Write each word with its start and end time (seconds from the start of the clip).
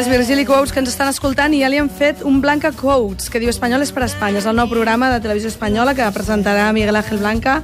Les 0.00 0.08
Virgili 0.08 0.46
Quotes 0.46 0.70
que 0.72 0.80
ens 0.80 0.88
estan 0.88 1.10
escoltant 1.12 1.52
i 1.52 1.58
ja 1.60 1.68
li 1.68 1.76
han 1.76 1.90
fet 1.92 2.22
un 2.24 2.38
Blanca 2.40 2.70
Quotes, 2.72 3.26
que 3.28 3.36
diu 3.42 3.50
Espanyol 3.52 3.82
és 3.84 3.90
per 3.92 4.06
Espanya. 4.06 4.40
És 4.40 4.46
el 4.48 4.56
nou 4.56 4.64
programa 4.70 5.10
de 5.12 5.18
televisió 5.20 5.50
espanyola 5.52 5.92
que 5.98 6.06
presentarà 6.14 6.70
Miguel 6.72 6.96
Ángel 6.96 7.20
Blanca 7.20 7.58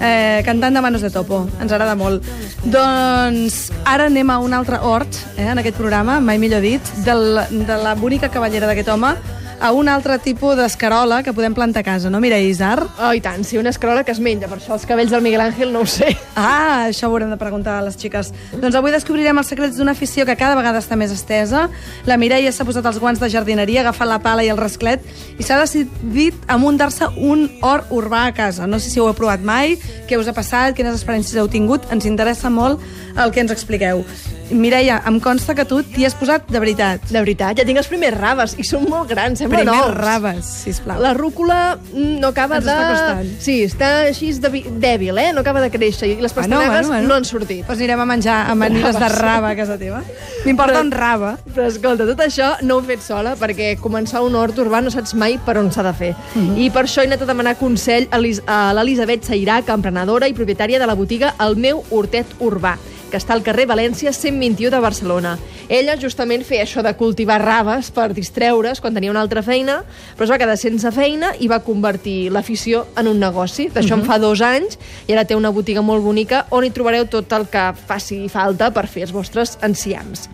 eh, 0.00 0.40
cantant 0.46 0.72
de 0.72 0.80
Manos 0.80 1.04
de 1.04 1.10
Topo. 1.12 1.42
Ens 1.60 1.68
agrada 1.68 1.92
molt. 2.00 2.24
Doncs 2.64 3.66
ara 3.84 4.08
anem 4.08 4.32
a 4.32 4.38
un 4.40 4.56
altre 4.56 4.80
hort, 4.80 5.20
eh, 5.36 5.50
en 5.52 5.60
aquest 5.60 5.76
programa, 5.76 6.16
mai 6.24 6.40
millor 6.40 6.64
dit, 6.64 6.94
del, 7.04 7.42
de 7.52 7.78
la 7.84 7.92
bonica 8.00 8.32
cavallera 8.32 8.72
d'aquest 8.72 8.88
home, 8.88 9.12
a 9.62 9.70
un 9.70 9.88
altre 9.88 10.18
tipus 10.18 10.56
d'escarola 10.58 11.20
que 11.22 11.32
podem 11.32 11.54
plantar 11.54 11.84
a 11.84 11.86
casa, 11.86 12.10
no, 12.10 12.18
Mireia 12.20 12.48
Isar? 12.50 12.82
Oh, 12.98 13.12
i 13.14 13.20
tant, 13.22 13.44
sí, 13.46 13.56
una 13.60 13.70
escarola 13.70 14.02
que 14.02 14.10
es 14.10 14.18
menja, 14.18 14.48
per 14.50 14.58
això 14.58 14.74
els 14.74 14.86
cabells 14.90 15.14
del 15.14 15.22
Miguel 15.22 15.44
Ángel 15.44 15.70
no 15.70 15.84
ho 15.84 15.86
sé. 15.86 16.10
Ah, 16.34 16.88
això 16.88 17.06
ho 17.06 17.12
haurem 17.12 17.30
de 17.30 17.38
preguntar 17.38 17.76
a 17.78 17.84
les 17.86 17.94
xiques. 17.94 18.32
Doncs 18.58 18.74
avui 18.74 18.90
descobrirem 18.90 19.38
els 19.38 19.52
secrets 19.52 19.78
d'una 19.78 19.94
afició 19.94 20.26
que 20.26 20.34
cada 20.40 20.58
vegada 20.58 20.82
està 20.82 20.98
més 20.98 21.14
estesa. 21.14 21.68
La 22.10 22.18
Mireia 22.18 22.50
s'ha 22.50 22.66
posat 22.66 22.90
els 22.90 22.98
guants 22.98 23.22
de 23.22 23.30
jardineria, 23.30 23.84
agafat 23.86 24.10
la 24.10 24.18
pala 24.24 24.42
i 24.42 24.50
el 24.50 24.58
rasclet 24.58 25.06
i 25.38 25.46
s'ha 25.46 25.60
decidit 25.62 26.34
a 26.50 26.58
muntar-se 26.58 27.12
un 27.22 27.46
hort 27.62 27.94
urbà 27.94 28.26
a 28.26 28.34
casa. 28.34 28.66
No 28.66 28.82
sé 28.82 28.90
si 28.90 28.98
ho 28.98 29.06
heu 29.06 29.14
provat 29.14 29.46
mai, 29.46 29.78
què 30.10 30.18
us 30.18 30.26
ha 30.26 30.34
passat, 30.34 30.74
quines 30.74 30.98
experiències 30.98 31.38
heu 31.38 31.46
tingut. 31.46 31.86
Ens 31.94 32.10
interessa 32.10 32.50
molt 32.50 32.82
el 33.14 33.30
que 33.30 33.46
ens 33.46 33.54
expliqueu. 33.54 34.02
Mireia, 34.52 35.00
em 35.08 35.18
consta 35.20 35.54
que 35.56 35.64
tu 35.68 35.80
t'hi 35.82 36.04
has 36.06 36.14
posat 36.18 36.48
de 36.52 36.60
veritat. 36.62 37.04
De 37.10 37.18
veritat, 37.18 37.58
ja 37.58 37.66
tinc 37.68 37.80
els 37.80 37.88
primers 37.90 38.16
raves 38.18 38.54
i 38.60 38.64
són 38.66 38.86
molt 38.90 39.08
grans, 39.10 39.40
sembla 39.40 39.62
Primers 39.62 39.78
nous. 39.86 39.96
raves, 39.98 40.50
sisplau. 40.66 41.00
La 41.02 41.12
rúcula 41.16 41.76
mm, 41.76 42.18
no 42.22 42.32
acaba 42.32 42.60
Ens 42.60 42.66
de... 42.66 42.72
està 42.74 42.88
costant. 42.90 43.32
Sí, 43.42 43.56
està 43.66 43.90
així 44.08 44.32
de... 44.42 44.50
dèbil, 44.82 45.18
eh? 45.18 45.30
No 45.32 45.42
acaba 45.44 45.62
de 45.64 45.70
créixer 45.72 46.12
i 46.12 46.16
les 46.22 46.34
pastanegues 46.36 46.90
no 47.06 47.16
han 47.16 47.26
sortit. 47.28 47.64
Doncs 47.66 47.80
anirem 47.80 48.04
a 48.04 48.08
menjar 48.08 48.38
amanides 48.52 48.98
de 49.00 49.10
raba 49.16 49.52
a 49.52 49.58
casa 49.58 49.78
teva. 49.80 50.02
M'importa 50.46 50.80
en 50.80 50.92
raba. 50.92 51.34
Però 51.52 51.66
escolta, 51.68 52.06
tot 52.08 52.20
això 52.24 52.52
no 52.62 52.78
ho 52.78 52.84
he 52.84 52.90
fet 52.92 53.04
sola 53.04 53.34
perquè 53.40 53.74
començar 53.80 54.22
un 54.24 54.36
hort 54.38 54.58
urbà 54.62 54.82
no 54.82 54.92
saps 54.92 55.14
mai 55.18 55.38
per 55.42 55.58
on 55.60 55.72
s'ha 55.72 55.84
de 55.86 55.94
fer. 55.96 56.12
Mhm. 56.34 56.56
I 56.66 56.70
per 56.70 56.84
això 56.86 57.02
he 57.02 57.10
anat 57.10 57.22
a 57.22 57.30
demanar 57.30 57.56
consell 57.60 58.08
a 58.10 58.22
a 58.46 58.72
l'Elisabet 58.74 59.24
Sairac, 59.26 59.68
emprenedora 59.68 60.28
i 60.28 60.34
propietària 60.34 60.78
de 60.78 60.86
la 60.86 60.94
botiga 60.94 61.34
El 61.40 61.56
meu 61.56 61.82
hortet 61.90 62.26
urbà 62.40 62.76
que 63.12 63.20
està 63.20 63.36
al 63.36 63.44
carrer 63.44 63.66
València 63.68 64.10
121 64.16 64.72
de 64.72 64.80
Barcelona. 64.80 65.34
Ella 65.68 65.98
justament 66.00 66.46
feia 66.48 66.64
això 66.64 66.82
de 66.84 66.94
cultivar 66.96 67.38
raves 67.42 67.90
per 67.92 68.08
distreure's 68.16 68.80
quan 68.80 68.96
tenia 68.96 69.12
una 69.12 69.20
altra 69.20 69.44
feina, 69.44 69.82
però 70.16 70.26
es 70.26 70.32
va 70.32 70.40
quedar 70.40 70.56
sense 70.60 70.90
feina 70.96 71.34
i 71.38 71.50
va 71.52 71.60
convertir 71.66 72.32
l'afició 72.32 72.86
en 72.96 73.12
un 73.12 73.20
negoci. 73.20 73.68
D'això 73.74 74.00
en 74.00 74.06
fa 74.08 74.18
dos 74.22 74.40
anys 74.46 74.80
i 75.06 75.12
ara 75.12 75.26
té 75.28 75.36
una 75.36 75.52
botiga 75.52 75.84
molt 75.84 76.02
bonica 76.02 76.46
on 76.50 76.64
hi 76.64 76.72
trobareu 76.72 77.06
tot 77.12 77.36
el 77.36 77.46
que 77.52 77.68
faci 77.86 78.24
falta 78.32 78.72
per 78.72 78.88
fer 78.88 79.06
els 79.06 79.14
vostres 79.14 79.58
enciams. 79.62 80.28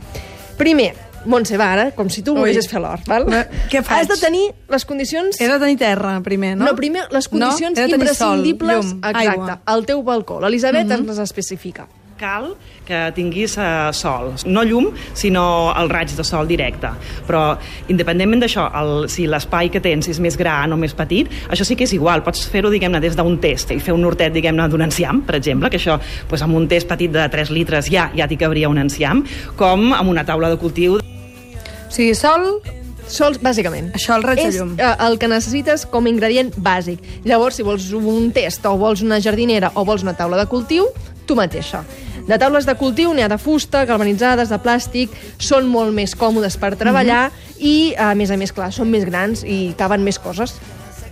Primer, 0.58 0.94
Montse, 1.28 1.58
va, 1.58 1.72
ara, 1.74 1.90
com 1.96 2.08
si 2.08 2.22
tu 2.22 2.32
Ui. 2.32 2.38
volguessis 2.38 2.70
fer 2.70 2.80
l'hort, 2.80 3.04
val? 3.10 3.26
Va, 3.28 3.42
què 3.68 3.82
faig? 3.82 4.04
Has 4.04 4.08
de 4.08 4.16
tenir 4.22 4.44
les 4.70 4.86
condicions... 4.88 5.40
He 5.42 5.48
de 5.50 5.58
tenir 5.60 5.76
terra, 5.80 6.14
primer, 6.24 6.54
no? 6.56 6.68
No, 6.70 6.76
primer, 6.78 7.08
les 7.12 7.28
condicions 7.28 7.74
no? 7.74 7.82
Tenir 7.82 7.90
sol, 7.90 7.98
imprescindibles 7.98 8.84
llum, 8.86 8.98
exacte, 9.02 9.34
aigua. 9.34 9.60
al 9.74 9.86
teu 9.88 10.04
balcó. 10.06 10.38
L'Elisabet 10.40 10.86
mm 10.86 10.92
-hmm. 10.92 11.08
ens 11.08 11.08
les 11.08 11.24
especifica. 11.26 11.88
Cal 12.18 12.54
que 12.88 13.12
tinguis 13.14 13.54
eh, 13.60 13.90
sol, 13.92 14.32
no 14.46 14.62
llum, 14.64 14.88
sinó 15.14 15.72
el 15.78 15.88
raig 15.92 16.10
de 16.16 16.24
sol 16.24 16.48
directe. 16.48 16.88
Però, 17.28 17.56
independentment 17.92 18.42
d'això, 18.42 18.64
el- 18.80 19.08
si 19.12 19.26
l'espai 19.28 19.68
que 19.70 19.80
tens 19.84 20.08
és 20.08 20.18
més 20.20 20.36
gran 20.40 20.72
o 20.72 20.76
més 20.80 20.94
petit, 20.96 21.28
això 21.48 21.64
sí 21.68 21.76
que 21.76 21.84
és 21.84 21.92
igual. 21.92 22.22
Pots 22.24 22.46
fer-ho, 22.48 22.70
diguem-ne, 22.72 23.00
des 23.00 23.14
d'un 23.16 23.38
test 23.38 23.70
i 23.70 23.78
fer 23.78 23.94
un 23.94 24.04
hortet, 24.08 24.32
diguem-ne, 24.32 24.68
d'un 24.68 24.82
enciam, 24.82 25.20
per 25.22 25.36
exemple, 25.36 25.70
que 25.70 25.76
això, 25.78 25.98
doncs, 26.28 26.42
amb 26.42 26.56
un 26.56 26.66
test 26.68 26.88
petit 26.88 27.12
de 27.12 27.28
3 27.28 27.50
litres 27.54 27.90
ja 27.92 28.10
ja 28.16 28.26
t'hi 28.26 28.36
cabria 28.40 28.68
un 28.68 28.78
enciam, 28.78 29.22
com 29.56 29.92
amb 29.92 30.08
una 30.10 30.24
taula 30.24 30.48
de 30.50 30.56
cultiu 30.56 30.96
O 30.98 31.90
sigui, 31.90 32.14
sol, 32.14 32.60
Sols, 33.08 33.38
bàsicament. 33.40 33.86
Això, 33.96 34.16
el 34.18 34.22
raig 34.22 34.36
de 34.36 34.48
és, 34.50 34.56
llum. 34.58 34.74
eh, 34.76 34.90
el 35.06 35.14
que 35.18 35.28
necessites 35.28 35.86
com 35.86 36.04
a 36.04 36.10
ingredient 36.10 36.50
bàsic. 36.60 36.98
Llavors, 37.24 37.54
si 37.56 37.62
vols 37.64 37.86
un 37.96 38.30
test 38.36 38.66
o 38.68 38.74
vols 38.76 39.00
una 39.00 39.16
jardinera 39.18 39.70
o 39.74 39.84
vols 39.88 40.02
una 40.04 40.12
taula 40.12 40.36
de 40.36 40.44
cultiu, 40.44 40.84
tu 41.24 41.34
mateixa. 41.34 41.80
De 42.28 42.36
taules 42.36 42.66
de 42.68 42.74
cultiu 42.76 43.14
n'hi 43.16 43.24
ha 43.24 43.30
de 43.32 43.38
fusta, 43.40 43.86
galvanitzades, 43.88 44.50
de 44.52 44.58
plàstic, 44.60 45.14
són 45.40 45.68
molt 45.72 45.94
més 45.96 46.12
còmodes 46.12 46.58
per 46.60 46.74
treballar 46.76 47.30
i, 47.56 47.94
a 47.96 48.12
més 48.18 48.28
a 48.28 48.36
més, 48.36 48.52
clar, 48.52 48.68
són 48.74 48.90
més 48.92 49.06
grans 49.08 49.46
i 49.48 49.72
caben 49.80 50.04
més 50.04 50.20
coses. 50.20 50.58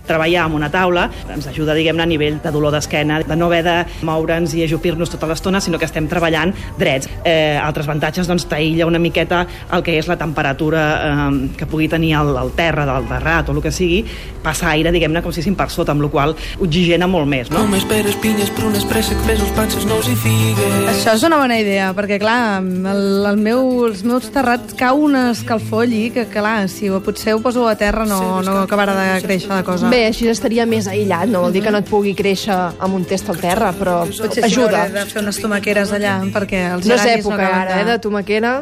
Treballar 0.07 0.45
amb 0.45 0.59
una 0.59 0.69
taula 0.71 1.07
ens 1.33 1.49
ajuda, 1.49 1.75
diguem-ne, 1.77 2.05
a 2.05 2.09
nivell 2.09 2.39
de 2.43 2.53
dolor 2.53 2.75
d'esquena, 2.75 3.19
de 3.27 3.37
no 3.39 3.49
haver 3.49 3.63
de 3.65 3.75
moure'ns 4.07 4.55
i 4.55 4.63
ajupir-nos 4.67 5.11
tota 5.13 5.29
l'estona, 5.29 5.61
sinó 5.61 5.79
que 5.79 5.87
estem 5.89 6.07
treballant 6.07 6.53
drets. 6.79 7.09
Eh, 7.23 7.57
altres 7.61 7.89
avantatges, 7.89 8.29
doncs, 8.29 8.47
t'aïlla 8.47 8.87
una 8.87 9.01
miqueta 9.01 9.45
el 9.73 9.83
que 9.83 9.97
és 9.99 10.07
la 10.07 10.17
temperatura 10.19 10.85
eh, 10.95 11.27
que 11.57 11.67
pugui 11.67 11.89
tenir 11.91 12.13
el, 12.21 12.35
el 12.39 12.53
terra 12.57 12.87
del 12.87 13.09
terrat 13.09 13.49
o 13.49 13.57
el 13.57 13.61
que 13.63 13.73
sigui, 13.73 14.03
passa 14.43 14.71
aire, 14.71 14.93
diguem-ne, 14.95 15.21
com 15.25 15.33
si 15.33 15.41
fossin 15.47 15.57
per 15.57 15.69
sota, 15.73 15.95
amb 15.95 16.03
la 16.03 16.11
qual 16.11 16.35
cosa 16.37 16.63
oxigena 16.63 17.07
molt 17.07 17.27
més, 17.29 17.49
no? 17.51 17.63
Només 17.63 17.85
peres, 17.87 18.15
pinyes, 18.21 18.49
prunes, 18.57 18.85
préssecs, 18.87 19.21
pèsols, 19.27 19.51
panses, 19.55 19.85
nous 19.87 20.07
i 20.07 20.15
figues. 20.15 20.89
això 20.91 21.15
és 21.15 21.23
una 21.27 21.39
bona 21.39 21.57
idea, 21.59 21.91
perquè, 21.97 22.19
clar, 22.21 22.61
el, 22.61 23.25
el 23.31 23.39
meu, 23.41 23.87
els 23.87 24.03
meus 24.07 24.29
terrats 24.33 24.75
cau 24.77 25.03
un 25.07 25.15
escalfor 25.15 25.85
allí, 25.85 26.09
que, 26.11 26.27
clar, 26.31 26.67
si 26.71 26.89
potser 27.03 27.35
ho 27.35 27.41
poso 27.43 27.67
a 27.67 27.75
terra 27.79 28.05
no, 28.05 28.41
no 28.43 28.57
acabarà 28.63 28.95
de 28.97 29.07
créixer 29.25 29.51
la 29.51 29.63
cosa. 29.67 29.89
Bé, 29.93 29.96
així 30.05 30.27
estaria 30.29 30.65
més 30.65 30.87
aïllat, 30.87 31.27
no 31.29 31.41
vol 31.41 31.51
dir 31.55 31.61
que 31.65 31.71
no 31.71 31.79
et 31.83 31.89
pugui 31.89 32.13
créixer 32.15 32.53
amb 32.53 32.93
un 32.93 33.05
test 33.05 33.29
al 33.29 33.39
terra, 33.41 33.73
però 33.77 33.99
Potser 34.05 34.43
sí, 34.43 34.45
ajuda. 34.51 34.83
hauré 34.85 34.93
de 34.99 35.05
fer 35.09 35.21
unes 35.23 35.39
tomaqueres 35.41 35.91
allà, 35.97 36.19
perquè 36.33 36.63
els 36.75 36.85
No 36.85 36.95
és 36.95 37.05
època 37.17 37.37
no 37.37 37.53
ara, 37.63 37.81
eh, 37.81 37.85
de 37.85 37.99
tomaquera. 37.99 38.53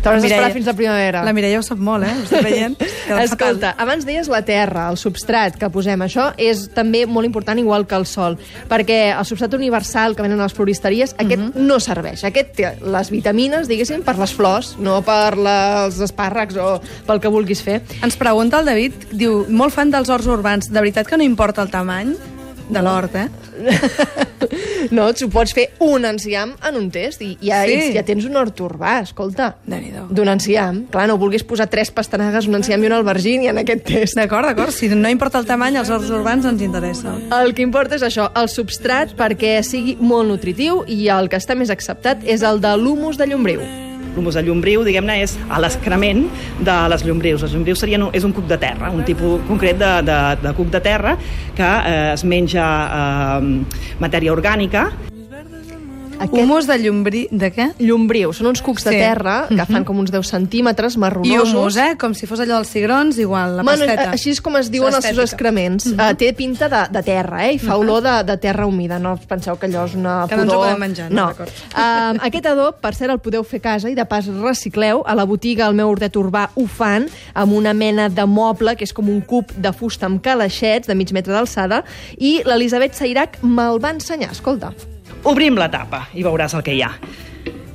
T'hauràs 0.00 0.22
Mireia- 0.22 0.38
d'esperar 0.40 0.52
fins 0.54 0.68
a 0.68 0.74
primavera. 0.74 1.22
La 1.24 1.32
Mireia 1.36 1.58
ho 1.58 1.62
sap 1.62 1.78
molt, 1.78 2.04
eh? 2.06 2.12
Ho 2.16 2.22
estic 2.24 2.42
veient. 2.46 2.76
Escolta, 3.24 3.74
abans 3.76 4.06
deies 4.08 4.28
la 4.32 4.40
terra, 4.48 4.86
el 4.90 4.96
substrat 4.96 5.58
que 5.60 5.68
posem. 5.70 6.00
Això 6.06 6.30
és 6.40 6.68
també 6.74 7.04
molt 7.06 7.26
important, 7.28 7.58
igual 7.60 7.86
que 7.86 7.94
el 7.98 8.06
sol, 8.08 8.38
perquè 8.70 9.10
el 9.12 9.24
substrat 9.28 9.52
universal 9.58 10.16
que 10.16 10.22
venen 10.24 10.40
a 10.40 10.46
les 10.48 10.54
floristeries, 10.56 11.12
aquest 11.18 11.40
Mhm. 11.42 11.66
no 11.68 11.78
serveix. 11.80 12.24
Aquest 12.24 12.54
té 12.56 12.72
les 12.80 13.10
vitamines, 13.10 13.68
diguéssim, 13.68 14.02
per 14.02 14.16
les 14.18 14.32
flors, 14.32 14.76
no 14.78 15.02
per 15.02 15.36
la, 15.36 15.84
els 15.86 16.00
espàrrecs 16.00 16.56
o 16.56 16.80
pel 17.06 17.20
que 17.20 17.28
vulguis 17.28 17.60
fer. 17.62 17.82
Ens 18.02 18.16
pregunta 18.16 18.60
el 18.60 18.66
David, 18.66 18.92
diu, 19.12 19.44
molt 19.48 19.74
fan 19.74 19.90
dels 19.90 20.08
horts 20.08 20.26
urbans, 20.26 20.70
de 20.72 20.80
veritat 20.80 21.06
que 21.06 21.16
no 21.16 21.22
importa 21.24 21.60
el 21.62 21.70
tamany 21.70 22.16
de 22.70 22.80
l'hort, 22.82 23.14
eh? 23.16 23.28
No, 24.90 25.12
tu 25.14 25.28
pots 25.30 25.52
fer 25.56 25.68
un 25.84 26.04
enciam 26.08 26.54
en 26.66 26.76
un 26.76 26.90
test 26.90 27.20
i 27.22 27.36
ja, 27.42 27.62
Sí. 27.66 27.74
ets, 27.74 27.94
ja 27.94 28.02
tens 28.06 28.24
un 28.24 28.36
hort 28.36 28.58
urbà, 28.60 29.00
escolta. 29.02 29.56
D'un 30.10 30.28
enciam. 30.28 30.86
Clar, 30.90 31.06
no 31.08 31.18
vulguis 31.20 31.44
posar 31.44 31.68
tres 31.68 31.90
pastanegues, 31.90 32.46
un 32.48 32.54
enciam 32.60 32.82
i 32.82 32.86
un 32.86 32.92
albergín 32.92 33.42
i 33.44 33.48
en 33.48 33.58
aquest 33.58 33.84
test. 33.84 34.16
D'acord, 34.16 34.46
d'acord. 34.48 34.70
Si 34.72 34.88
no 34.88 35.08
importa 35.10 35.38
el 35.38 35.46
tamany, 35.46 35.76
els 35.76 35.90
horts 35.90 36.10
urbans 36.10 36.44
ens 36.46 36.62
interessa. 36.62 37.14
El 37.42 37.54
que 37.54 37.62
importa 37.62 37.96
és 37.96 38.02
això, 38.02 38.30
el 38.34 38.48
substrat 38.48 39.14
perquè 39.16 39.62
sigui 39.62 39.96
molt 40.00 40.28
nutritiu 40.28 40.84
i 40.86 41.08
el 41.08 41.28
que 41.28 41.36
està 41.36 41.54
més 41.56 41.70
acceptat 41.70 42.24
és 42.24 42.42
el 42.42 42.60
de 42.60 42.76
l'humus 42.76 43.16
de 43.18 43.26
llombriu. 43.26 43.89
L'humus 44.14 44.38
de 44.38 44.44
llombriu, 44.46 44.84
diguem-ne, 44.86 45.20
és 45.24 45.36
a 45.48 45.60
l'excrement 45.62 46.24
de 46.60 46.78
les 46.92 47.04
llombrius. 47.06 47.44
Les 47.46 47.54
llombrius 47.54 47.84
serien, 47.84 48.08
és 48.16 48.26
un 48.26 48.34
cuc 48.36 48.48
de 48.50 48.58
terra, 48.60 48.90
un 48.94 49.04
tipus 49.06 49.40
concret 49.48 49.78
de, 49.80 49.92
de, 50.06 50.18
de 50.42 50.56
cuc 50.56 50.72
de 50.72 50.82
terra 50.84 51.16
que 51.56 51.68
eh, 51.68 52.12
es 52.14 52.24
menja 52.24 52.66
eh, 52.88 53.86
matèria 54.02 54.34
orgànica 54.34 54.88
Aquest 56.20 56.34
Humus 56.42 56.66
de 56.68 56.76
llombrí... 56.78 57.22
De 57.32 57.48
què? 57.54 57.70
llombriu 57.80 58.32
són 58.36 58.50
uns 58.50 58.60
cucs 58.62 58.84
de 58.84 58.90
Sí. 58.92 58.98
terra 59.00 59.46
que 59.48 59.64
fan 59.66 59.84
com 59.88 59.98
uns 60.02 60.10
10 60.12 60.26
centímetres, 60.28 60.94
I 60.96 60.98
marronosos. 61.00 61.54
humus, 61.54 61.76
eh? 61.80 61.96
Com 61.98 62.12
si 62.14 62.26
fos 62.28 62.40
allò 62.40 62.58
dels 62.60 62.68
cigrons, 62.68 63.16
igual, 63.18 63.56
la 63.56 63.62
Bueno, 63.62 63.86
pasteta. 63.86 64.10
així 64.12 64.30
és 64.34 64.40
com 64.44 64.56
es 64.60 64.70
diuen 64.70 64.92
els 64.94 65.04
seus 65.04 65.18
excrements. 65.24 65.86
Uh 65.86 65.96
-huh. 65.96 66.10
uh, 66.12 66.16
té 66.16 66.32
pinta 66.34 66.68
de, 66.68 66.82
de 66.92 67.02
terra, 67.02 67.46
eh? 67.48 67.54
I 67.54 67.58
fa 67.58 67.76
olor 67.76 68.02
de, 68.02 68.24
de 68.24 68.36
terra 68.36 68.66
humida. 68.66 68.98
No 68.98 69.16
penseu 69.16 69.56
que 69.58 69.66
allò 69.66 69.86
és 69.86 69.94
una 69.94 70.26
Que 70.28 70.36
no 70.36 70.42
ens 70.42 70.52
ho 70.52 70.56
pudor... 70.56 70.66
podem 70.66 70.80
menjar, 70.80 71.10
no? 71.10 71.26
no. 71.26 71.30
Uh, 71.74 72.18
aquest 72.26 72.46
adob, 72.46 72.74
per 72.80 72.94
cert, 72.94 73.10
el 73.10 73.18
podeu 73.18 73.42
fer 73.44 73.58
a 73.58 73.62
casa 73.62 73.88
i 73.88 73.94
de 73.94 74.04
pas 74.04 74.26
recicleu. 74.26 75.02
A 75.06 75.14
la 75.14 75.24
botiga 75.24 75.66
El 75.66 75.74
meu 75.74 75.88
hortet 75.88 76.14
urbà 76.16 76.50
ho 76.54 76.66
fan 76.66 77.08
amb 77.34 77.52
una 77.52 77.72
mena 77.72 78.08
de 78.08 78.26
moble 78.26 78.76
que 78.76 78.84
és 78.84 78.92
com 78.92 79.08
un 79.08 79.20
cub 79.22 79.50
de 79.56 79.72
fusta 79.72 80.06
amb 80.06 80.20
calaixets 80.22 80.86
de 80.86 80.94
mig 80.94 81.12
metre 81.12 81.32
d'alçada 81.32 81.82
i 82.18 82.42
l'Elisabet 82.44 82.92
Sairac 82.94 83.42
me'l 83.42 83.78
va 83.82 83.90
ensenyar. 83.90 84.32
Escolta. 84.32 84.72
Obrim 85.30 85.58
la 85.60 85.68
tapa 85.72 86.06
i 86.14 86.24
veuràs 86.24 86.54
el 86.56 86.64
que 86.64 86.74
hi 86.76 86.82
ha. 86.82 86.94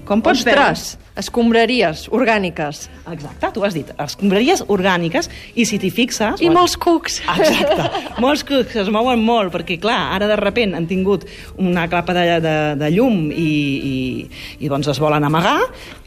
Com 0.06 0.22
pots 0.22 0.44
Ostres, 0.44 0.84
escombraries 1.18 2.06
orgàniques. 2.14 2.86
veure... 3.06 3.14
Exacte, 3.16 3.50
tu 3.56 3.64
has 3.66 3.74
dit, 3.74 3.90
escombraries 3.98 4.62
orgàniques 4.70 5.30
i 5.58 5.66
si 5.66 5.80
t'hi 5.82 5.90
fixes... 5.94 6.44
I 6.46 6.52
molts 6.54 6.78
cucs. 6.78 7.22
Exacte, 7.26 7.90
molts 8.24 8.46
cucs 8.46 8.78
es 8.84 8.92
mouen 8.94 9.24
molt 9.26 9.54
perquè, 9.56 9.80
clar, 9.82 10.14
ara 10.16 10.30
de 10.30 10.38
repent 10.40 10.76
han 10.78 10.86
tingut 10.90 11.26
una 11.58 11.88
clapa 11.90 12.14
de, 12.18 12.26
de, 12.44 12.56
de 12.78 12.90
llum 12.94 13.30
i, 13.32 13.50
i, 13.92 13.96
i 14.62 14.70
doncs 14.72 14.94
es 14.94 15.02
volen 15.02 15.26
amagar 15.26 15.60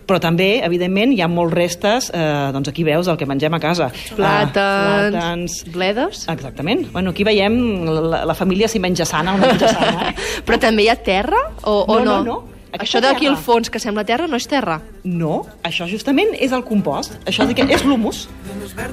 però 0.09 0.17
també, 0.25 0.63
evidentment, 0.65 1.11
hi 1.13 1.19
ha 1.21 1.27
molts 1.29 1.53
restes, 1.53 2.07
eh, 2.17 2.23
doncs 2.55 2.71
aquí 2.71 2.81
veus 2.87 3.11
el 3.13 3.19
que 3.21 3.27
mengem 3.29 3.53
a 3.53 3.61
casa. 3.61 3.91
Plàtans, 4.17 4.57
Ah, 4.57 5.11
plàtans, 5.13 5.57
bledes. 5.75 6.23
Exactament. 6.33 6.87
Bueno, 6.95 7.13
aquí 7.13 7.27
veiem 7.29 7.59
la, 7.85 8.23
la 8.25 8.37
família 8.39 8.71
si 8.73 8.81
menja 8.81 9.05
sana 9.05 9.35
o 9.35 9.37
no 9.37 9.51
menja 9.51 9.69
sana. 9.69 10.15
Però 10.49 10.57
també 10.63 10.87
hi 10.87 10.89
ha 10.89 10.97
terra 10.97 11.43
o, 11.61 11.83
o 11.85 11.99
no, 12.01 12.05
no? 12.07 12.17
no, 12.17 12.25
no. 12.25 12.58
Aquesta 12.71 12.99
Això 12.99 13.01
d'aquí 13.01 13.27
al 13.27 13.37
fons, 13.41 13.71
que 13.73 13.79
sembla 13.81 14.05
terra, 14.05 14.27
no 14.29 14.37
és 14.37 14.47
terra. 14.47 14.81
No, 15.05 15.47
això 15.65 15.87
justament 15.89 16.35
és 16.39 16.53
el 16.53 16.63
compost. 16.69 17.15
Això 17.25 17.47
és, 17.49 17.57
és 17.71 17.85
l'humus. 17.89 18.27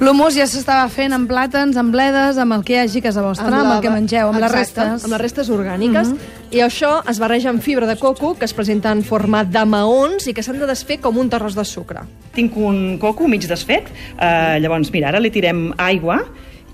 L'humus 0.00 0.34
ja 0.38 0.46
s'estava 0.48 0.86
fent 0.88 1.12
amb 1.12 1.28
plàtans, 1.28 1.76
amb 1.76 1.92
bledes, 1.92 2.38
amb 2.40 2.56
el 2.56 2.64
que 2.64 2.72
hi 2.72 2.78
hagi 2.84 3.02
a 3.02 3.04
casa 3.08 3.22
vostra, 3.22 3.46
amb, 3.50 3.68
la- 3.68 3.74
el 3.76 3.82
que 3.84 3.90
mengeu, 3.92 4.28
amb 4.30 4.40
les 4.40 4.50
Exacte, 4.50 4.80
restes. 4.80 5.04
Amb 5.04 5.12
les 5.12 5.20
restes 5.20 5.50
orgàniques. 5.50 6.14
I 6.56 6.62
això 6.64 7.02
es 7.10 7.18
barreja 7.20 7.50
amb 7.50 7.60
fibra 7.60 7.86
de 7.86 7.96
coco, 8.00 8.34
que 8.38 8.46
es 8.46 8.54
presenta 8.54 8.92
en 8.92 9.02
format 9.04 9.46
de 9.52 9.64
maons 9.66 10.26
i 10.26 10.32
que 10.32 10.42
s'han 10.42 10.58
de 10.58 10.66
desfer 10.66 10.98
com 11.00 11.18
un 11.18 11.28
terròs 11.28 11.54
de 11.54 11.64
sucre. 11.64 12.00
Tinc 12.34 12.56
un 12.56 12.96
coco 12.98 13.28
mig 13.28 13.44
desfet, 13.46 13.90
eh, 14.18 14.58
llavors, 14.60 14.90
mira, 14.92 15.08
ara 15.08 15.20
li 15.20 15.30
tirem 15.30 15.72
aigua 15.76 16.22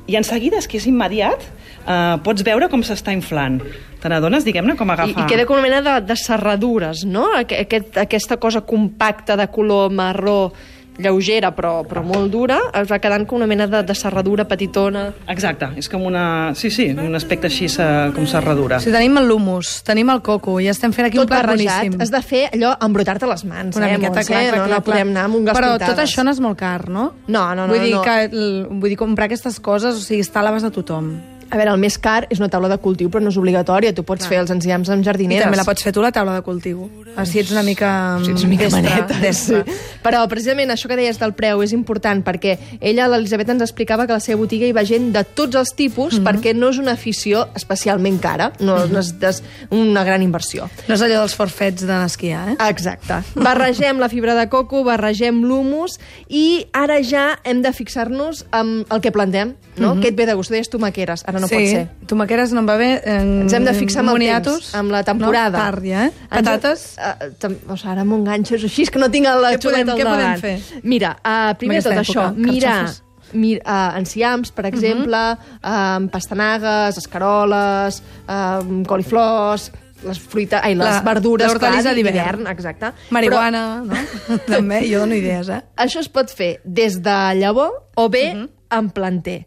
i 0.07 0.17
en 0.17 0.25
seguida, 0.25 0.59
és 0.59 0.69
que 0.69 0.77
és 0.79 0.87
immediat, 0.87 1.41
eh, 1.87 2.17
pots 2.25 2.43
veure 2.47 2.69
com 2.73 2.83
s'està 2.83 3.13
inflant. 3.15 3.61
Te 4.03 4.11
n'adones, 4.11 4.43
diguem-ne, 4.45 4.75
com 4.77 4.89
I, 4.91 4.93
agafa... 4.97 5.25
I 5.25 5.29
queda 5.31 5.47
com 5.47 5.57
una 5.61 5.63
mena 5.69 5.81
de, 5.83 6.01
de 6.07 6.17
serradures, 6.19 7.05
no? 7.07 7.29
Aqu- 7.39 7.61
Aquest, 7.63 7.97
aquesta 8.03 8.37
cosa 8.43 8.63
compacta 8.67 9.37
de 9.37 9.47
color 9.49 9.91
marró 9.95 10.53
lleugera 10.99 11.49
però, 11.57 11.87
però 11.89 12.03
molt 12.05 12.29
dura, 12.31 12.59
es 12.77 12.91
va 12.91 12.99
quedant 13.01 13.23
com 13.27 13.39
una 13.39 13.47
mena 13.49 13.65
de, 13.67 13.79
de 13.89 13.95
serradura 13.97 14.45
petitona. 14.45 15.07
Exacte, 15.33 15.71
és 15.81 15.89
com 15.89 16.03
una... 16.05 16.53
Sí, 16.55 16.69
sí, 16.71 16.91
un 16.93 17.17
aspecte 17.17 17.49
així 17.49 17.65
eh, 17.81 18.11
com 18.13 18.27
serradura. 18.29 18.77
Si 18.85 18.93
tenim 18.93 19.17
l'humus, 19.25 19.79
tenim 19.89 20.11
el 20.13 20.21
coco 20.21 20.59
i 20.61 20.69
estem 20.69 20.93
fent 20.93 21.09
aquí 21.09 21.17
Tot 21.17 21.25
un 21.25 21.33
plat 21.33 21.47
barrejat, 21.47 21.87
boníssim. 21.87 22.03
has 22.05 22.13
de 22.13 22.21
fer 22.27 22.43
allò, 22.53 22.75
embrutar-te 22.85 23.27
les 23.31 23.47
mans, 23.49 23.81
Una 23.81 23.89
eh, 23.89 23.97
miqueta, 23.97 24.19
Montse? 24.21 24.29
clar, 24.35 24.45
clar, 24.51 24.59
no, 24.61 24.67
clar, 24.69 24.77
no 24.83 24.85
podem 24.91 25.15
anar 25.17 25.25
amb 25.31 25.41
un 25.41 25.49
gas 25.49 25.57
Però 25.57 25.73
pintades. 25.79 25.95
tot 25.97 26.05
això 26.05 26.27
no 26.29 26.37
és 26.37 26.43
molt 26.45 26.61
car, 26.61 26.89
no? 26.93 27.09
No, 27.27 27.47
no, 27.55 27.65
no, 27.67 27.73
Vull 27.73 27.87
dir 27.89 27.95
no. 27.97 28.03
que 28.05 28.19
el- 28.29 28.67
vull 28.69 28.91
dir, 28.93 28.99
comprar 29.01 29.31
aquestes 29.33 29.59
coses, 29.65 29.97
o 29.97 30.05
sigui, 30.05 30.21
està 30.21 30.45
a 30.45 30.51
l'abast 30.51 30.69
de 30.69 30.75
tothom. 30.77 31.15
A 31.53 31.57
veure, 31.61 31.71
el 31.71 31.79
més 31.79 31.99
car 32.01 32.27
és 32.33 32.41
una 32.41 32.49
taula 32.49 32.69
de 32.73 32.79
cultiu, 32.81 33.11
però 33.13 33.21
no 33.23 33.29
és 33.29 33.37
obligatòria. 33.37 33.93
Tu 33.95 34.03
pots 34.09 34.27
fer 34.27 34.39
els 34.41 34.51
enciams 34.51 34.89
amb 34.91 35.03
I 35.03 35.05
jardineres. 35.05 35.45
també 35.45 35.59
la 35.61 35.65
pots 35.69 35.83
fer 35.85 35.93
tu, 35.93 36.01
la 36.03 36.11
taula 36.11 36.35
de 36.35 36.43
cultiu. 36.43 36.89
Ah, 37.17 37.27
Si 37.27 37.39
ets 37.39 37.51
una 37.53 37.63
mica... 37.63 38.19
Si 38.25 38.31
ets 38.33 38.41
una 38.43 38.51
mica 38.51 38.65
destra, 38.65 38.81
maneta. 38.83 39.19
destra. 39.21 39.65
Sí. 39.67 39.73
Però 40.03 40.27
precisament 40.29 40.71
això 40.73 40.89
que 40.89 40.97
deies 40.97 41.19
del 41.21 41.35
preu 41.35 41.61
és 41.63 41.73
important 41.77 42.25
perquè 42.25 42.57
ella, 42.81 43.07
l'Elisabet, 43.13 43.51
ens 43.53 43.63
explicava 43.63 44.07
que 44.07 44.13
a 44.13 44.17
la 44.17 44.21
seva 44.25 44.41
botiga 44.41 44.67
hi 44.67 44.73
va 44.73 44.83
gent 44.89 45.13
de 45.13 45.23
tots 45.25 45.55
els 45.61 45.75
tipus 45.77 46.19
Mhm. 46.19 46.25
perquè 46.25 46.55
no 46.57 46.71
és 46.71 46.79
una 46.79 46.93
afició 46.93 47.49
especialment 47.55 48.19
cara, 48.21 48.53
no, 48.61 48.87
no 48.87 48.99
és 49.01 49.13
des, 49.21 49.43
una 49.71 50.05
gran 50.05 50.23
inversió. 50.23 50.71
No 50.89 50.95
és 50.95 51.03
allò 51.03 51.21
dels 51.21 51.35
forfets 51.35 51.83
de 51.87 51.93
l'esquiar, 51.93 52.49
eh? 52.51 52.57
Exacte. 52.71 53.21
Barregem 53.35 53.99
la 54.01 54.09
fibra 54.09 54.35
de 54.35 54.49
coco, 54.49 54.83
barregem 54.85 55.43
l'humus 55.45 55.99
i 56.29 56.67
ara 56.73 57.03
ja 57.03 57.39
hem 57.45 57.61
de 57.61 57.73
fixar-nos 57.77 58.47
amb 58.51 58.87
el 58.91 59.01
que 59.05 59.13
plantem, 59.13 59.55
no? 59.77 59.97
Què 60.01 60.09
et 60.13 60.17
ve 60.17 60.25
de 60.27 60.35
gust? 60.39 60.51
Deies 60.51 60.71
tomaqueres, 60.73 61.25
ara 61.27 61.42
no 61.43 61.47
Mhm. 61.47 61.51
sí, 61.51 61.57
pot 61.59 61.67
ser. 61.75 62.07
tomaqueres 62.07 62.53
no 62.55 62.61
em 62.63 62.69
va 62.71 62.77
bé. 62.81 62.91
En... 63.05 63.31
Ens 63.45 63.53
hem 63.53 63.65
de 63.67 63.75
fixar 63.75 64.01
amb 64.07 64.15
el 64.15 64.19
temps, 64.43 64.75
amb 64.79 64.91
la 64.95 65.03
temporada. 65.05 65.59
No, 65.59 65.65
tard 65.65 65.85
ja, 65.85 66.07
eh? 66.07 66.13
Ens- 66.31 66.31
Patates. 66.31 66.97
Uh, 66.97 67.31
tam- 67.43 67.57
o 67.69 67.77
sigui, 67.77 67.91
ara 67.93 68.05
m'enganxes 68.05 68.65
així, 68.65 68.83
és 68.87 68.91
que 68.91 68.99
no 69.03 69.11
tinc 69.11 69.27
la 69.27 69.57
xuleta 69.59 69.93
al 69.93 69.99
què 69.99 70.05
podem 70.05 70.21
davant. 70.33 70.41
fer? 70.41 70.61
Mira, 70.83 71.17
uh, 71.25 71.55
primer 71.59 71.79
En 71.79 71.83
de 71.83 71.91
tot 71.91 71.99
això, 72.07 72.33
mirar 72.37 72.79
carxofes. 72.87 73.03
mir, 73.35 73.63
uh, 73.67 73.97
enciams, 73.99 74.51
per 74.53 74.67
exemple, 74.67 75.17
uh 75.17 75.37
-huh. 75.69 76.11
pastanagues, 76.11 76.99
escaroles, 76.99 78.03
uh, 78.29 78.85
coliflors, 78.87 79.73
les 80.05 80.19
fruites, 80.19 80.59
ai, 80.63 80.75
les 80.75 80.85
La- 80.85 81.01
verdures, 81.01 81.47
l'hortalissa 81.49 81.95
d'hivern. 81.95 82.47
exacte. 82.49 82.93
Marihuana, 83.11 83.83
no? 83.85 83.95
També, 84.47 84.81
jo 84.91 84.99
dono 85.01 85.15
idees, 85.15 85.49
eh? 85.49 85.61
Però 85.77 85.87
això 85.87 86.01
es 86.01 86.09
pot 86.09 86.29
fer 86.31 86.61
des 86.65 87.01
de 87.03 87.35
llavor 87.39 87.71
o 87.95 88.09
bé 88.09 88.33
uh 88.35 88.39
-huh. 88.41 88.49
en 88.79 88.91
planter. 88.91 89.47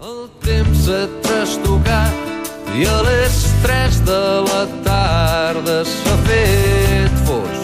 El 0.00 0.28
temps 0.40 0.86
ha 0.88 1.02
trastocat 1.20 2.48
i 2.72 2.86
a 2.88 2.96
les 3.04 3.36
3 3.64 3.98
de 4.08 4.20
la 4.46 4.62
tarda 4.86 5.80
s'ha 5.84 6.14
fet 6.24 7.18
fos. 7.26 7.58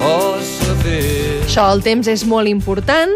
Oh, 0.00 0.36
s'ha 0.40 0.76
fet... 0.80 1.44
Això, 1.44 1.66
el 1.74 1.82
temps 1.84 2.08
és 2.08 2.24
molt 2.28 2.48
important 2.48 3.12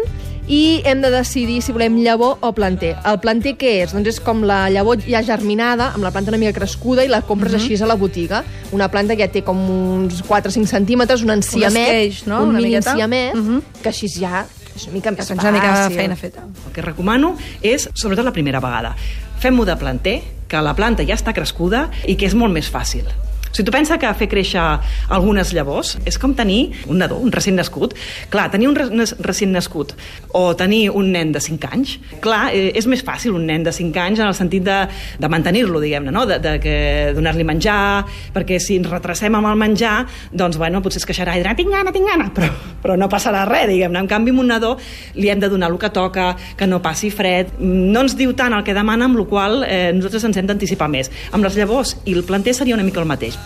i 0.51 0.81
hem 0.85 1.01
de 1.01 1.09
decidir 1.13 1.61
si 1.65 1.73
volem 1.73 1.97
llavor 2.03 2.37
o 2.45 2.51
planter. 2.53 2.93
El 3.09 3.17
planter 3.23 3.55
què 3.57 3.73
és? 3.87 3.95
Doncs 3.95 4.13
és 4.13 4.21
com 4.21 4.45
la 4.45 4.65
llavor 4.73 5.01
ja 5.07 5.23
germinada, 5.25 5.89
amb 5.95 6.05
la 6.05 6.13
planta 6.13 6.29
una 6.33 6.41
mica 6.41 6.53
crescuda 6.59 7.05
i 7.05 7.09
la 7.09 7.23
compres 7.25 7.53
uh 7.53 7.57
-huh. 7.57 7.71
així 7.71 7.81
a 7.83 7.87
la 7.87 7.95
botiga. 7.95 8.43
Una 8.71 8.89
planta 8.91 9.15
que 9.15 9.25
ja 9.25 9.31
té 9.31 9.41
com 9.43 9.57
uns 9.57 10.21
4 10.27 10.49
o 10.49 10.51
5 10.51 10.67
centímetres, 10.67 11.23
un 11.23 11.31
enciamet, 11.31 11.87
esqueix, 11.89 12.27
no? 12.27 12.43
un 12.43 12.49
Una 12.49 12.57
mini 12.59 12.69
miqueta. 12.69 12.91
enciamet, 12.91 13.33
uh 13.33 13.37
Mhm. 13.37 13.57
-huh. 13.57 13.61
que 13.81 13.89
així 13.89 14.07
ja 14.07 14.45
és 14.81 14.87
una 14.89 14.97
mica 14.97 15.11
més 15.13 15.27
Tens 15.29 15.41
una 15.43 15.51
mica 15.53 15.71
fàcil. 15.75 15.89
de 15.95 16.01
feina 16.01 16.15
feta. 16.17 16.45
El 16.67 16.73
que 16.73 16.81
recomano 16.81 17.35
és, 17.61 17.89
sobretot 17.93 18.25
la 18.25 18.33
primera 18.33 18.59
vegada, 18.63 18.95
fem-ho 19.41 19.65
de 19.65 19.75
planter, 19.77 20.21
que 20.51 20.61
la 20.61 20.73
planta 20.75 21.05
ja 21.07 21.15
està 21.15 21.33
crescuda 21.33 21.89
i 22.07 22.17
que 22.19 22.25
és 22.27 22.33
molt 22.35 22.53
més 22.53 22.69
fàcil. 22.71 23.05
Si 23.51 23.63
tu 23.63 23.71
pensa 23.73 23.97
que 23.99 24.11
fer 24.15 24.29
créixer 24.31 24.63
algunes 25.11 25.51
llavors 25.55 25.97
és 26.07 26.17
com 26.21 26.33
tenir 26.37 26.71
un 26.87 27.01
nadó, 27.01 27.17
un 27.19 27.31
recent 27.33 27.57
nascut. 27.59 27.95
Clar, 28.31 28.47
tenir 28.53 28.69
un 28.71 28.77
recent 28.77 29.51
nascut 29.51 29.93
o 30.37 30.55
tenir 30.55 30.89
un 30.95 31.11
nen 31.11 31.33
de 31.35 31.41
5 31.43 31.71
anys, 31.71 31.97
clar, 32.23 32.51
eh, 32.55 32.71
és 32.77 32.87
més 32.87 33.03
fàcil 33.03 33.35
un 33.35 33.45
nen 33.49 33.65
de 33.65 33.73
5 33.75 33.99
anys 33.99 34.21
en 34.21 34.29
el 34.29 34.37
sentit 34.37 34.63
de, 34.63 34.77
de 35.19 35.31
mantenir-lo, 35.31 35.81
diguem-ne, 35.83 36.13
no? 36.15 36.25
de, 36.29 36.39
de 36.43 36.55
que 36.63 36.75
donar-li 37.17 37.45
menjar, 37.47 38.05
perquè 38.35 38.59
si 38.63 38.79
ens 38.79 38.89
retracem 38.91 39.35
amb 39.35 39.51
el 39.51 39.59
menjar, 39.59 40.05
doncs, 40.31 40.59
bueno, 40.61 40.81
potser 40.83 41.01
es 41.01 41.07
queixarà 41.09 41.35
i 41.35 41.43
dirà, 41.43 41.55
tinc 41.57 41.73
gana, 41.73 41.93
tinc 41.95 42.07
gana, 42.07 42.29
però, 42.35 42.51
però 42.83 42.97
no 42.99 43.09
passarà 43.11 43.43
res, 43.49 43.67
diguem-ne. 43.71 44.03
En 44.05 44.09
canvi, 44.11 44.33
amb 44.33 44.45
un 44.45 44.51
nadó 44.53 44.75
li 45.19 45.31
hem 45.31 45.43
de 45.43 45.51
donar 45.51 45.71
el 45.71 45.79
que 45.81 45.91
toca, 45.93 46.31
que 46.57 46.69
no 46.69 46.81
passi 46.83 47.11
fred, 47.11 47.57
no 47.59 48.05
ens 48.05 48.15
diu 48.19 48.35
tant 48.37 48.55
el 48.55 48.65
que 48.67 48.77
demana, 48.77 49.09
amb 49.09 49.19
la 49.19 49.27
qual 49.27 49.61
eh, 49.67 49.89
nosaltres 49.95 50.29
ens 50.29 50.39
hem 50.39 50.49
d'anticipar 50.49 50.89
més. 50.91 51.11
Amb 51.35 51.47
les 51.47 51.59
llavors 51.59 51.97
i 52.05 52.15
el 52.15 52.23
planter 52.27 52.55
seria 52.57 52.77
una 52.77 52.87
mica 52.87 53.03
el 53.03 53.09
mateix. 53.09 53.40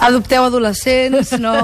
Adopteu 0.00 0.44
adolescents, 0.46 1.32
no, 1.42 1.54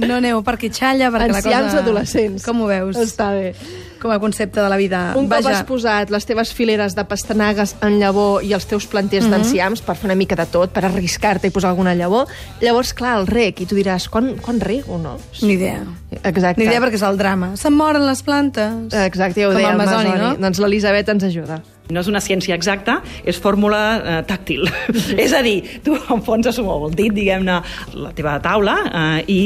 no 0.00 0.14
aneu 0.20 0.42
per 0.44 0.58
quitxalla, 0.60 1.08
perquè 1.14 1.30
la 1.32 1.38
Ancians 1.40 1.70
cosa... 1.72 1.82
adolescents. 1.82 2.44
Com 2.44 2.60
ho 2.62 2.66
veus? 2.68 2.96
Està 3.00 3.30
bé. 3.32 3.52
Com 3.98 4.12
a 4.14 4.18
concepte 4.22 4.60
de 4.60 4.68
la 4.70 4.76
vida. 4.78 5.00
Un 5.18 5.24
cop 5.26 5.38
Vaja, 5.40 5.56
has 5.56 5.64
posat 5.66 6.12
les 6.14 6.26
teves 6.28 6.52
fileres 6.54 6.94
de 6.94 7.02
pastanagues 7.08 7.72
en 7.82 7.96
llavor 7.98 8.44
i 8.46 8.52
els 8.54 8.66
teus 8.70 8.86
planters 8.86 9.24
Mhm. 9.26 9.32
d'enciams 9.32 9.80
per 9.82 9.96
fer 9.96 10.06
una 10.10 10.14
mica 10.14 10.36
de 10.36 10.46
tot, 10.46 10.70
per 10.70 10.84
arriscar-te 10.84 11.48
i 11.48 11.50
posar 11.50 11.70
alguna 11.72 11.94
llavor, 11.98 12.28
llavors, 12.60 12.92
clar, 12.94 13.16
el 13.18 13.26
rec, 13.26 13.60
i 13.62 13.66
tu 13.66 13.74
diràs, 13.74 14.06
quan, 14.08 14.36
quan 14.36 14.60
rego, 14.60 14.98
no? 14.98 15.16
Ni 15.42 15.54
idea. 15.54 15.80
Exacte. 16.22 16.60
Ni 16.62 16.68
idea 16.68 16.80
perquè 16.84 16.94
és 17.00 17.02
el 17.08 17.16
drama. 17.18 17.56
Se'n 17.56 17.74
moren 17.74 18.04
les 18.06 18.22
plantes. 18.22 18.92
Exacte, 18.92 19.40
ja 19.40 19.48
ho 19.48 19.52
Com 19.52 19.58
deia 19.58 19.72
el 19.72 19.78
Masoni. 19.78 20.14
no? 20.18 20.34
Doncs 20.36 20.60
l'Elisabet 20.60 21.08
ens 21.08 21.24
ajuda. 21.24 21.62
No 21.88 22.02
és 22.02 22.08
una 22.10 22.20
ciència 22.20 22.52
exacta, 22.52 22.98
és 23.24 23.38
fórmula 23.40 23.78
eh, 23.96 24.16
tàctil. 24.28 24.66
és 25.24 25.32
a 25.32 25.38
dir, 25.40 25.62
tu 25.80 25.94
enfonses 26.12 26.58
amb 26.60 26.68
el 26.74 26.96
dit, 26.98 27.14
diguem-ne, 27.16 27.54
la 27.96 28.10
teva 28.12 28.34
taula 28.44 28.74
eh, 28.84 29.22
i 29.32 29.40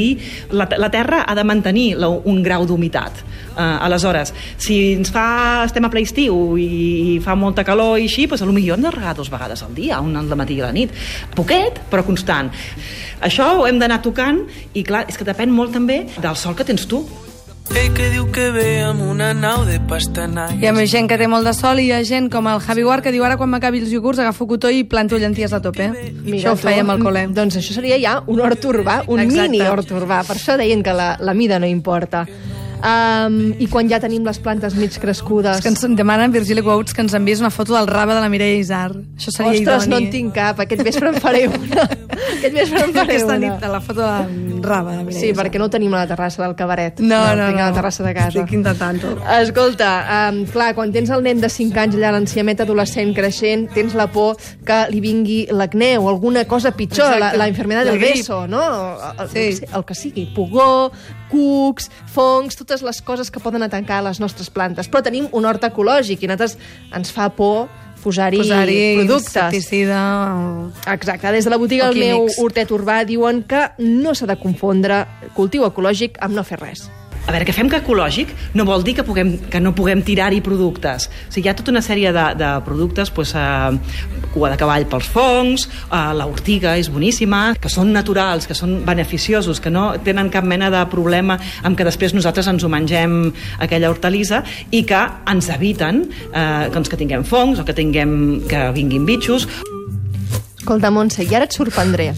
la, 0.51 0.67
la 0.75 0.91
terra 0.91 1.23
ha 1.23 1.37
de 1.39 1.45
mantenir 1.47 1.93
la, 2.03 2.11
un 2.11 2.43
grau 2.43 2.67
d'humitat. 2.67 3.23
Eh, 3.53 3.63
aleshores, 3.63 4.35
si 4.59 4.81
ens 4.97 5.15
fa, 5.15 5.29
estem 5.69 5.87
a 5.87 5.93
ple 5.93 6.03
estiu 6.03 6.57
i 6.59 7.21
fa 7.23 7.39
molta 7.39 7.63
calor 7.63 8.01
i 8.01 8.11
així, 8.11 8.27
doncs 8.27 8.43
potser 8.43 8.75
hem 8.75 8.87
de 8.89 8.95
regar 8.99 9.15
dues 9.15 9.31
vegades 9.31 9.63
al 9.63 9.79
dia, 9.79 10.03
una 10.03 10.19
al 10.19 10.39
matí 10.39 10.59
i 10.59 10.65
a 10.65 10.73
la 10.73 10.75
nit. 10.75 10.91
Poquet, 11.39 11.79
però 11.93 12.03
constant. 12.03 12.51
Això 13.23 13.53
ho 13.61 13.69
hem 13.71 13.79
d'anar 13.79 14.03
tocant 14.03 14.43
i, 14.75 14.83
clar, 14.83 15.07
és 15.07 15.15
que 15.15 15.29
depèn 15.29 15.55
molt 15.55 15.79
també 15.79 16.09
del 16.19 16.35
sol 16.35 16.59
que 16.59 16.67
tens 16.67 16.91
tu. 16.91 17.05
Ell 17.71 17.93
que 17.95 18.09
diu 18.11 18.27
que 18.35 18.49
ve 18.53 18.83
amb 18.83 19.01
una 19.07 19.31
nau 19.35 19.63
de 19.65 19.79
pastanagues. 19.89 20.59
Hi 20.61 20.67
ha 20.69 20.73
més 20.77 20.91
gent 20.93 21.07
que 21.09 21.17
té 21.21 21.29
molt 21.31 21.47
de 21.47 21.53
sol 21.57 21.81
i 21.81 21.87
hi 21.89 21.93
ha 21.95 22.01
gent 22.05 22.29
com 22.33 22.49
el 22.51 22.61
Javi 22.65 22.83
Guard 22.85 23.05
que 23.07 23.13
diu 23.15 23.25
ara 23.25 23.39
quan 23.41 23.51
m'acabi 23.53 23.81
els 23.85 23.93
iogurts 23.95 24.21
agafo 24.23 24.47
cotó 24.51 24.71
i 24.71 24.83
planto 24.85 25.17
llenties 25.19 25.55
a 25.55 25.61
tope. 25.65 25.87
Això 26.27 26.53
ho 26.53 26.59
fèiem 26.59 26.91
al 26.93 27.01
col·le. 27.03 27.27
Doncs 27.33 27.57
això 27.63 27.77
seria 27.79 27.99
ja 28.03 28.19
un 28.27 28.41
hort 28.43 28.65
urbà, 28.69 29.03
un 29.07 29.23
Exacte. 29.23 29.49
mini 29.49 29.63
hort 29.65 29.91
urbà. 29.95 30.23
Per 30.27 30.37
això 30.37 30.59
deien 30.61 30.83
que 30.83 30.93
la, 30.93 31.15
la 31.21 31.35
mida 31.35 31.59
no 31.63 31.67
importa. 31.71 32.27
Um, 32.83 33.53
I 33.63 33.69
quan 33.71 33.87
ja 33.89 34.01
tenim 34.03 34.25
les 34.27 34.41
plantes 34.43 34.75
mig 34.75 34.97
crescudes... 34.99 35.59
És 35.59 35.63
que 35.63 35.71
ens 35.71 35.85
demanen 35.97 36.33
Virgili 36.35 36.63
Quotes 36.67 36.95
que 36.97 37.03
ens 37.05 37.15
envies 37.15 37.39
una 37.41 37.51
foto 37.55 37.77
del 37.77 37.87
rave 37.87 38.15
de 38.17 38.21
la 38.21 38.29
Mireia 38.29 38.59
Isar. 38.59 38.91
Això 39.17 39.31
seria 39.31 39.53
Ostres, 39.61 39.87
no 39.89 39.97
idoni. 40.01 40.07
en 40.07 40.11
tinc 40.17 40.35
cap. 40.35 40.59
Aquest 40.65 40.83
vespre 40.83 41.09
en 41.13 41.21
faré 41.23 41.45
una. 41.47 41.85
Aquest 41.87 42.55
vespre 42.57 42.81
en 42.83 42.93
faré 42.97 43.17
Aquesta 43.21 43.37
una. 43.37 43.39
nit, 43.39 43.61
de 43.63 43.69
la 43.71 43.81
foto 43.81 44.01
de 44.01 44.07
la 44.09 44.27
rave 44.67 44.91
de 44.91 44.97
la 44.97 45.05
Mireia 45.05 45.21
Sí, 45.21 45.31
Isar. 45.31 45.45
perquè 45.47 45.59
no 45.63 45.69
ho 45.69 45.71
tenim 45.71 45.95
a 45.95 46.01
la 46.03 46.09
terrassa 46.11 46.43
del 46.43 46.57
cabaret. 46.59 46.99
No, 47.01 47.21
no, 47.23 47.31
ho 47.33 47.37
no. 47.37 47.47
tinc 47.53 47.61
a 47.61 47.69
la 47.71 47.77
terrassa 47.79 48.03
de 48.09 48.15
casa. 48.19 48.29
Estic 48.43 48.53
intentant-ho. 48.59 49.15
Escolta, 49.39 49.93
um, 50.33 50.43
clar, 50.51 50.73
quan 50.75 50.91
tens 50.93 51.11
el 51.15 51.23
nen 51.23 51.41
de 51.41 51.49
5 51.53 51.79
anys 51.85 51.95
allà, 52.01 52.11
l'enciamet 52.17 52.61
adolescent 52.67 53.15
creixent, 53.15 53.69
tens 53.75 53.95
la 53.95 54.09
por 54.11 54.37
que 54.67 54.81
li 54.91 55.01
vingui 55.05 55.39
l'acné 55.55 55.95
o 55.99 56.09
alguna 56.11 56.45
cosa 56.51 56.75
pitjor, 56.75 57.07
la, 57.15 57.17
Exacte. 57.31 57.39
la 57.39 57.49
enfermedad 57.49 57.85
La 57.87 57.93
del 57.93 58.01
grip. 58.01 58.17
beso, 58.25 58.47
no? 58.49 58.63
El, 59.21 59.29
Sí. 59.31 59.39
el, 59.63 59.69
el 59.79 59.85
que 59.85 59.95
sigui, 59.95 60.27
pugó, 60.35 60.91
cucs, 61.31 61.91
fongs, 62.13 62.57
totes 62.73 62.83
les 62.87 63.03
coses 63.05 63.31
que 63.31 63.41
poden 63.41 63.63
atacar 63.63 64.01
les 64.05 64.21
nostres 64.21 64.49
plantes. 64.51 64.89
Però 64.89 65.05
tenim 65.05 65.29
un 65.37 65.45
hort 65.49 65.65
ecològic 65.69 66.25
i 66.25 66.29
a 66.29 66.33
nosaltres 66.33 66.57
ens 66.97 67.13
fa 67.13 67.29
por 67.37 67.69
posar-hi 68.03 68.41
Posar-hi 68.41 68.81
productes. 68.99 69.37
insecticida 69.37 70.01
o... 70.35 70.71
Exacte, 70.91 71.31
des 71.37 71.45
de 71.47 71.53
la 71.53 71.61
botiga 71.61 71.93
del 71.93 72.01
meu 72.01 72.27
hortet 72.43 72.73
urbà 72.75 73.03
diuen 73.07 73.45
que 73.47 73.69
no 73.79 74.17
s'ha 74.17 74.27
de 74.27 74.39
confondre 74.41 75.05
cultiu 75.37 75.69
ecològic 75.69 76.19
amb 76.25 76.35
no 76.35 76.43
fer 76.49 76.59
res. 76.65 76.89
A 77.23 77.31
veure, 77.31 77.47
que 77.47 77.55
fem 77.55 77.69
que 77.71 77.79
ecològic 77.79 78.33
no 78.59 78.65
vol 78.67 78.83
dir 78.83 78.97
que, 78.99 79.05
puguem, 79.07 79.37
que 79.51 79.61
no 79.63 79.71
puguem 79.79 80.01
tirar-hi 80.03 80.41
productes. 80.43 81.07
O 81.07 81.31
sigui, 81.31 81.47
hi 81.47 81.53
ha 81.53 81.55
tota 81.55 81.71
una 81.71 81.83
sèrie 81.85 82.11
de, 82.15 82.25
de 82.39 82.49
productes, 82.67 83.13
doncs, 83.15 83.35
eh, 83.39 84.27
cua 84.35 84.51
de 84.51 84.59
cavall 84.59 84.89
pels 84.91 85.07
fongs, 85.13 85.69
eh, 85.85 86.01
la 86.19 86.27
ortiga 86.27 86.75
és 86.81 86.91
boníssima, 86.91 87.55
que 87.63 87.71
són 87.71 87.93
naturals, 87.95 88.49
que 88.51 88.59
són 88.59 88.81
beneficiosos, 88.87 89.63
que 89.63 89.71
no 89.71 89.93
tenen 90.03 90.33
cap 90.35 90.47
mena 90.49 90.71
de 90.75 90.83
problema 90.91 91.39
amb 91.63 91.79
que 91.79 91.87
després 91.87 92.17
nosaltres 92.17 92.51
ens 92.51 92.67
ho 92.67 92.73
mengem 92.73 93.31
aquella 93.63 93.93
hortalissa 93.93 94.43
i 94.75 94.83
que 94.89 95.07
ens 95.31 95.53
eviten 95.55 96.09
eh, 96.33 96.69
doncs 96.75 96.91
que 96.91 96.99
tinguem 96.99 97.23
fongs 97.23 97.63
o 97.63 97.69
que 97.69 97.77
tinguem 97.77 98.43
que 98.51 98.67
vinguin 98.75 99.07
bitxos. 99.07 99.47
Escolta, 100.59 100.91
Montse, 100.91 101.23
i 101.23 101.35
ara 101.39 101.47
et 101.47 101.55
sorprendré. 101.55 102.13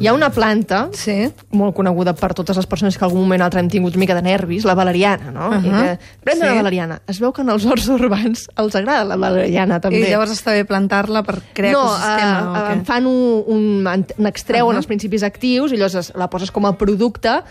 Hi 0.00 0.08
ha 0.08 0.12
una 0.12 0.28
planta 0.30 0.88
Sí. 0.92 1.30
molt 1.54 1.74
coneguda 1.76 2.14
per 2.18 2.32
totes 2.34 2.56
les 2.56 2.66
persones 2.66 2.96
que 2.98 3.04
algun 3.06 3.20
moment 3.22 3.40
o 3.42 3.44
altre 3.46 3.60
hem 3.60 3.68
tingut 3.70 3.94
una 3.94 4.00
mica 4.02 4.14
de 4.14 4.22
nervis, 4.22 4.64
la 4.64 4.74
valeriana, 4.74 5.30
no? 5.30 5.48
Uh 5.48 5.54
-huh. 5.54 5.66
I 5.66 5.70
que, 5.70 5.98
prendre 6.24 6.48
Sí. 6.48 6.54
la 6.54 6.62
valeriana. 6.62 7.02
Es 7.06 7.20
veu 7.20 7.32
que 7.32 7.42
en 7.42 7.48
els 7.50 7.64
horts 7.64 7.88
urbans 7.88 8.48
els 8.56 8.74
agrada 8.74 9.04
la 9.04 9.16
valeriana, 9.16 9.80
també. 9.80 10.00
I 10.00 10.10
llavors 10.10 10.32
està 10.32 10.52
bé 10.52 10.64
plantar-la 10.64 11.22
per 11.22 11.40
crear 11.52 11.72
no, 11.74 11.84
ecosistema. 11.84 12.38
eh, 12.40 12.44
o 12.48 12.68
què? 12.68 12.72
en 12.72 12.84
fan 12.84 13.06
un, 13.06 13.44
un, 13.46 13.86
en- 13.86 14.06
n'extreuen 14.18 14.66
uh. 14.66 14.72
-huh. 14.72 14.76
els 14.78 14.86
principis 14.86 15.22
actius 15.22 15.72
i 15.72 15.76
llavors 15.76 16.12
la 16.14 16.28
poses 16.28 16.50
com 16.50 16.66
a 16.66 16.76
producte, 16.76 17.42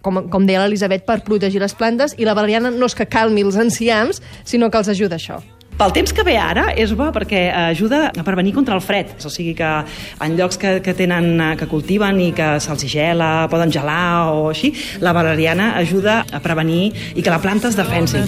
com, 0.00 0.28
com 0.30 0.46
deia 0.46 0.60
l'Elisabet, 0.62 1.04
per 1.04 1.22
protegir 1.22 1.60
les 1.60 1.74
plantes, 1.74 2.14
i 2.16 2.24
la 2.24 2.34
valeriana 2.34 2.70
no 2.70 2.86
és 2.86 2.94
que 2.94 3.06
calmi 3.06 3.42
els 3.42 3.56
enciams, 3.56 4.22
sinó 4.44 4.70
que 4.70 4.78
els 4.78 4.88
ajuda 4.88 5.16
això. 5.16 5.42
Pel 5.78 5.92
temps 5.94 6.10
que 6.10 6.24
ve 6.26 6.32
ara 6.42 6.72
és 6.74 6.90
bo 6.98 7.06
perquè 7.14 7.44
ajuda 7.54 8.08
a 8.10 8.22
prevenir 8.26 8.50
contra 8.56 8.74
el 8.74 8.80
fred. 8.82 9.12
O 9.22 9.30
sigui 9.30 9.52
que 9.54 9.68
en 10.26 10.34
llocs 10.34 10.58
que, 10.58 10.72
que 10.82 10.94
tenen 10.98 11.38
que 11.54 11.68
cultiven 11.70 12.18
i 12.18 12.32
que 12.34 12.56
se'ls 12.58 12.82
gela, 12.90 13.46
poden 13.46 13.70
gelar 13.70 14.34
o 14.34 14.48
així, 14.50 14.72
la 14.98 15.14
valeriana 15.14 15.76
ajuda 15.78 16.24
a 16.34 16.40
prevenir 16.42 16.90
i 17.14 17.22
que 17.22 17.30
la 17.30 17.38
planta 17.38 17.70
es 17.70 17.78
defensi. 17.78 18.24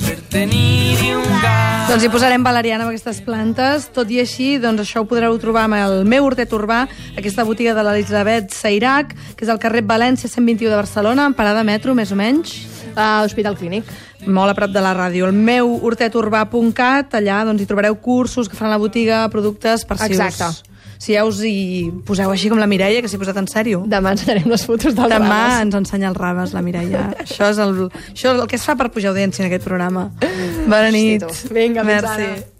Doncs 1.90 2.06
hi 2.06 2.12
posarem 2.12 2.46
valeriana 2.46 2.86
amb 2.86 2.92
aquestes 2.92 3.18
plantes. 3.26 3.88
Tot 3.90 4.14
i 4.14 4.20
així, 4.22 4.52
doncs 4.62 4.84
això 4.84 5.02
ho 5.02 5.08
podreu 5.10 5.34
trobar 5.42 5.66
amb 5.66 5.80
el 5.80 6.04
meu 6.06 6.28
hortet 6.28 6.54
urbà, 6.54 6.84
aquesta 7.18 7.42
botiga 7.48 7.74
de 7.74 7.82
l'Elisabet 7.82 8.54
Sairac, 8.54 9.16
que 9.34 9.42
és 9.42 9.50
al 9.50 9.58
carrer 9.58 9.82
València 9.90 10.30
121 10.30 10.70
de 10.70 10.78
Barcelona, 10.78 11.26
en 11.26 11.34
parada 11.34 11.66
metro, 11.66 11.98
més 11.98 12.14
o 12.14 12.20
menys. 12.20 12.60
A 12.96 13.22
Hospital 13.24 13.56
Clínic. 13.56 13.84
molt 14.26 14.50
a 14.50 14.54
prop 14.54 14.70
de 14.70 14.80
la 14.80 14.94
ràdio. 14.94 15.26
El 15.26 15.32
meu 15.32 15.78
horteturbà.cat, 15.82 17.14
allà 17.14 17.44
doncs, 17.44 17.62
hi 17.62 17.66
trobareu 17.66 17.96
cursos 18.00 18.48
que 18.48 18.56
fan 18.56 18.68
a 18.68 18.74
la 18.76 18.78
botiga, 18.78 19.28
productes 19.32 19.84
per 19.84 19.98
si 19.98 20.12
Exacte. 20.12 20.48
us... 20.48 20.62
Si 21.00 21.14
ja 21.14 21.22
us 21.24 21.38
hi 21.40 21.88
poseu 22.04 22.28
així 22.28 22.50
com 22.52 22.58
la 22.60 22.66
Mireia, 22.68 23.00
que 23.00 23.08
s'hi 23.08 23.16
ha 23.16 23.20
posat 23.22 23.38
en 23.40 23.46
sèrio. 23.48 23.78
Demà 23.88 24.10
ensenyarem 24.12 24.50
les 24.52 24.66
fotos 24.68 24.92
dels 24.92 25.08
Demà 25.08 25.30
rames. 25.30 25.60
ens 25.62 25.74
ensenya 25.78 26.10
els 26.10 26.18
raves, 26.18 26.52
la 26.52 26.60
Mireia. 26.60 27.06
això, 27.24 27.48
és 27.48 27.56
el, 27.56 27.86
això 28.12 28.34
és 28.34 28.40
el 28.42 28.46
que 28.46 28.56
es 28.60 28.66
fa 28.68 28.76
per 28.76 28.90
pujar 28.92 29.14
audiència 29.14 29.40
en 29.40 29.48
aquest 29.48 29.64
programa. 29.64 30.10
Bona 30.66 30.90
nit. 30.92 31.24
Vinga, 31.48 31.86
fins 31.88 32.02
Merci. 32.04 32.26
ara. 32.28 32.50